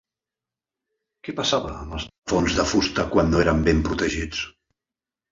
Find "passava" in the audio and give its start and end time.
1.39-1.73